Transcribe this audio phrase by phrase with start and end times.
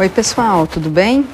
[0.00, 1.26] Oi, pessoal, tudo bem?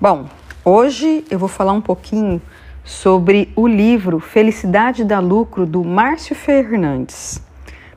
[0.00, 0.26] Bom,
[0.64, 2.40] hoje eu vou falar um pouquinho
[2.82, 7.42] sobre o livro Felicidade dá Lucro do Márcio Fernandes.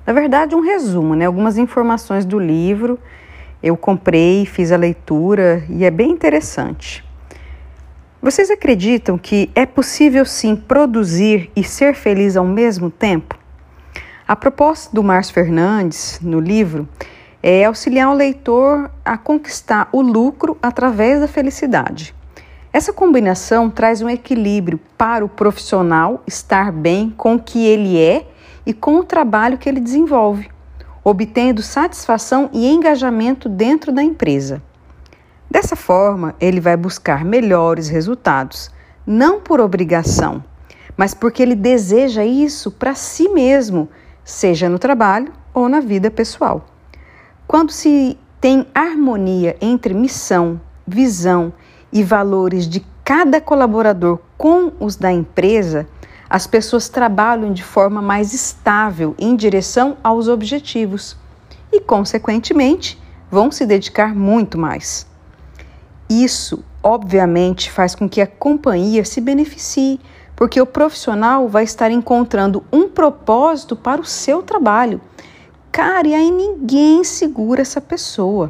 [0.06, 1.26] Na verdade, um resumo, né?
[1.26, 3.00] Algumas informações do livro.
[3.64, 7.02] Eu comprei, fiz a leitura e é bem interessante.
[8.22, 13.40] Vocês acreditam que é possível sim produzir e ser feliz ao mesmo tempo?
[14.28, 16.86] A proposta do Márcio Fernandes no livro
[17.48, 22.16] é auxiliar o leitor a conquistar o lucro através da felicidade.
[22.74, 28.28] Essa combinação traz um equilíbrio para o profissional estar bem com o que ele é
[28.66, 30.50] e com o trabalho que ele desenvolve,
[31.04, 34.60] obtendo satisfação e engajamento dentro da empresa.
[35.48, 38.72] Dessa forma, ele vai buscar melhores resultados,
[39.06, 40.44] não por obrigação,
[40.98, 43.88] mas porque ele deseja isso para si mesmo,
[44.24, 46.66] seja no trabalho ou na vida pessoal.
[47.56, 51.54] Quando se tem harmonia entre missão, visão
[51.90, 55.88] e valores de cada colaborador com os da empresa,
[56.30, 61.16] as pessoas trabalham de forma mais estável em direção aos objetivos
[61.72, 65.08] e, consequentemente, vão se dedicar muito mais.
[66.10, 70.02] Isso, obviamente, faz com que a companhia se beneficie,
[70.36, 75.00] porque o profissional vai estar encontrando um propósito para o seu trabalho
[75.76, 78.50] Cara, e aí ninguém segura essa pessoa.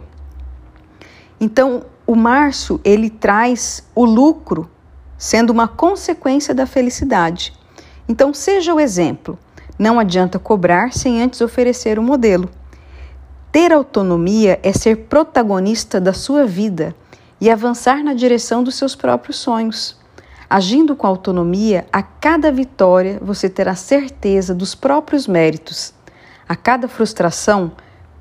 [1.41, 4.69] Então, o Márcio, ele traz o lucro
[5.17, 7.51] sendo uma consequência da felicidade.
[8.07, 9.39] Então, seja o exemplo.
[9.79, 12.47] Não adianta cobrar sem antes oferecer o um modelo.
[13.51, 16.95] Ter autonomia é ser protagonista da sua vida
[17.41, 19.97] e avançar na direção dos seus próprios sonhos.
[20.47, 25.94] Agindo com autonomia, a cada vitória você terá certeza dos próprios méritos
[26.47, 27.71] a cada frustração,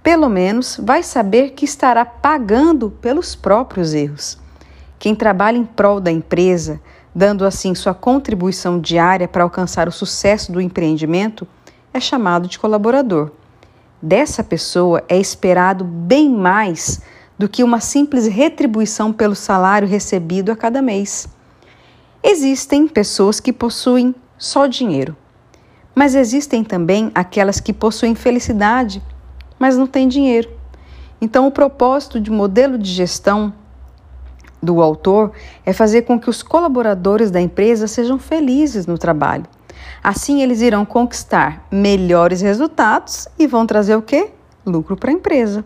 [0.03, 4.39] pelo menos vai saber que estará pagando pelos próprios erros.
[4.99, 6.81] Quem trabalha em prol da empresa,
[7.15, 11.47] dando assim sua contribuição diária para alcançar o sucesso do empreendimento,
[11.93, 13.31] é chamado de colaborador.
[14.01, 17.01] Dessa pessoa é esperado bem mais
[17.39, 21.29] do que uma simples retribuição pelo salário recebido a cada mês.
[22.23, 25.17] Existem pessoas que possuem só dinheiro
[25.95, 29.03] mas existem também aquelas que possuem felicidade,
[29.59, 30.51] mas não têm dinheiro.
[31.21, 33.53] Então, o propósito de modelo de gestão
[34.63, 35.33] do autor
[35.65, 39.45] é fazer com que os colaboradores da empresa sejam felizes no trabalho.
[40.03, 44.31] Assim, eles irão conquistar melhores resultados e vão trazer o quê?
[44.67, 45.65] Lucro para a empresa.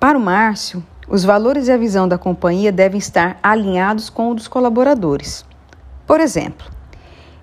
[0.00, 4.36] Para o Márcio, os valores e a visão da companhia devem estar alinhados com os
[4.36, 5.44] dos colaboradores.
[6.06, 6.75] Por exemplo,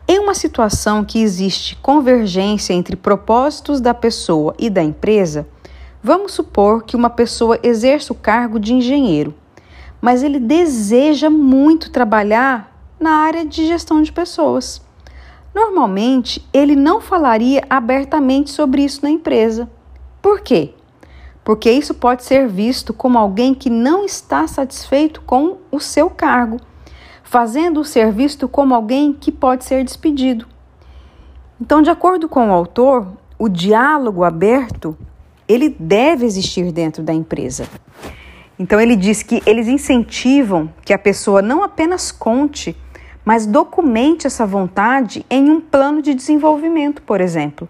[0.05, 5.47] em uma situação que existe convergência entre propósitos da pessoa e da empresa,
[6.03, 9.33] vamos supor que uma pessoa exerça o cargo de engenheiro,
[10.01, 14.81] mas ele deseja muito trabalhar na área de gestão de pessoas.
[15.55, 19.69] Normalmente, ele não falaria abertamente sobre isso na empresa.
[20.21, 20.73] Por quê?
[21.45, 26.59] Porque isso pode ser visto como alguém que não está satisfeito com o seu cargo
[27.33, 30.45] fazendo ser visto como alguém que pode ser despedido.
[31.59, 33.07] Então, de acordo com o autor,
[33.39, 34.95] o diálogo aberto
[35.47, 37.65] ele deve existir dentro da empresa.
[38.59, 42.77] Então ele diz que eles incentivam que a pessoa não apenas conte,
[43.25, 47.67] mas documente essa vontade em um plano de desenvolvimento, por exemplo.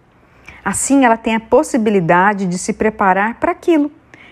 [0.66, 3.90] Assim, ela tem a possibilidade de se preparar para aquilo.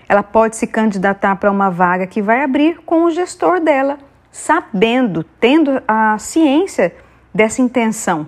[0.09, 5.23] Ela pode se candidatar para uma vaga que vai abrir com o gestor dela sabendo,
[5.39, 6.95] tendo a ciência
[7.33, 8.27] dessa intenção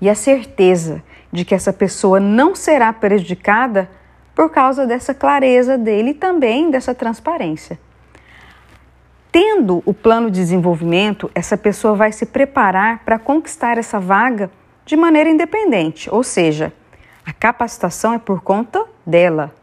[0.00, 3.90] e a certeza de que essa pessoa não será prejudicada
[4.34, 7.78] por causa dessa clareza dele e também dessa transparência.
[9.30, 14.50] Tendo o plano de desenvolvimento, essa pessoa vai se preparar para conquistar essa vaga
[14.84, 16.72] de maneira independente, ou seja,
[17.24, 19.54] a capacitação é por conta dela.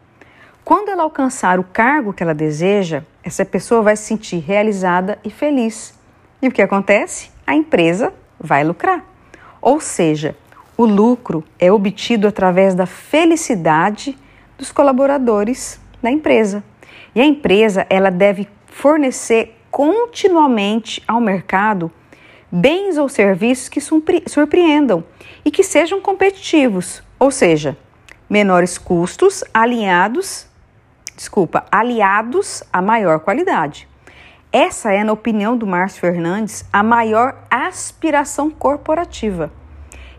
[0.63, 5.29] Quando ela alcançar o cargo que ela deseja, essa pessoa vai se sentir realizada e
[5.29, 5.93] feliz.
[6.41, 7.29] E o que acontece?
[7.45, 9.03] A empresa vai lucrar.
[9.61, 10.33] Ou seja,
[10.77, 14.17] o lucro é obtido através da felicidade
[14.57, 16.63] dos colaboradores da empresa.
[17.13, 21.91] E a empresa, ela deve fornecer continuamente ao mercado
[22.49, 25.03] bens ou serviços que surpreendam
[25.43, 27.77] e que sejam competitivos, ou seja,
[28.29, 30.47] menores custos alinhados
[31.17, 33.87] desculpa, aliados a maior qualidade.
[34.53, 39.51] Essa é, na opinião do Márcio Fernandes, a maior aspiração corporativa.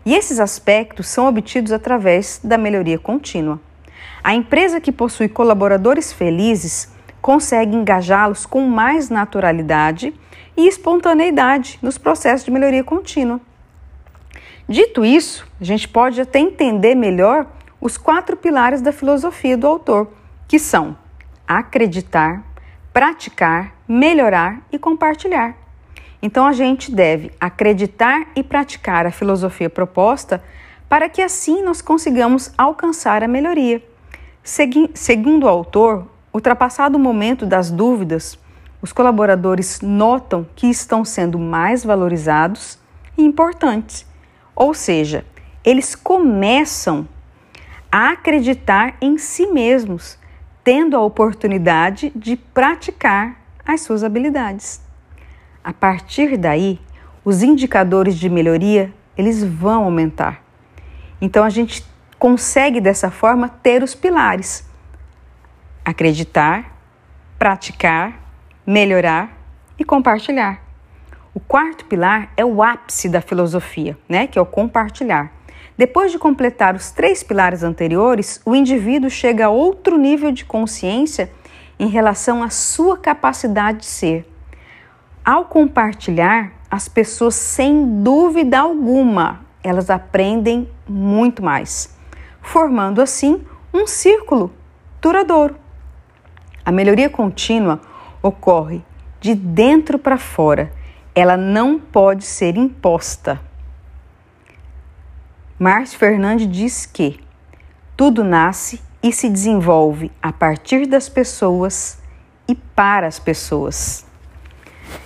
[0.05, 3.59] E esses aspectos são obtidos através da melhoria contínua.
[4.23, 10.13] A empresa que possui colaboradores felizes consegue engajá-los com mais naturalidade
[10.55, 13.39] e espontaneidade nos processos de melhoria contínua.
[14.67, 17.47] Dito isso, a gente pode até entender melhor
[17.79, 20.18] os quatro pilares da filosofia do autor,
[20.49, 20.97] que são
[21.47, 22.43] acreditar,
[22.91, 25.55] praticar, melhorar e compartilhar.
[26.21, 30.43] Então a gente deve acreditar e praticar a filosofia proposta
[30.89, 33.81] para que assim nós consigamos alcançar a melhoria.
[34.43, 38.37] Segui segundo o autor, ultrapassado o momento das dúvidas,
[38.81, 42.79] os colaboradores notam que estão sendo mais valorizados
[43.17, 44.05] e importantes.
[44.55, 45.25] Ou seja,
[45.63, 47.07] eles começam
[47.91, 50.18] a acreditar em si mesmos,
[50.69, 54.79] tendo a oportunidade de praticar as suas habilidades.
[55.63, 56.79] A partir daí,
[57.25, 60.43] os indicadores de melhoria, eles vão aumentar.
[61.19, 61.83] Então a gente
[62.19, 64.63] consegue dessa forma ter os pilares:
[65.83, 66.77] acreditar,
[67.39, 68.21] praticar,
[68.63, 69.35] melhorar
[69.75, 70.61] e compartilhar.
[71.33, 75.31] O quarto pilar é o ápice da filosofia, né, que é o compartilhar.
[75.79, 81.31] Depois de completar os três pilares anteriores, o indivíduo chega a outro nível de consciência
[81.79, 84.29] em relação à sua capacidade de ser.
[85.23, 91.97] Ao compartilhar, as pessoas, sem dúvida alguma, elas aprendem muito mais,
[92.41, 93.41] formando assim
[93.73, 94.51] um círculo
[95.01, 95.55] duradouro.
[96.65, 97.79] A melhoria contínua
[98.21, 98.83] ocorre
[99.21, 100.73] de dentro para fora.
[101.15, 103.47] Ela não pode ser imposta.
[105.59, 107.19] Márcio Fernandes diz que
[107.97, 111.97] tudo nasce e se desenvolve a partir das pessoas
[112.47, 114.05] e para as pessoas.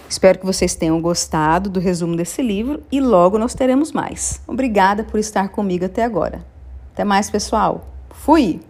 [0.08, 4.40] Espero que vocês tenham gostado do resumo desse livro e logo nós teremos mais.
[4.46, 6.46] Obrigada por estar comigo até agora.
[6.94, 7.88] Até mais, pessoal.
[8.12, 8.62] Fui!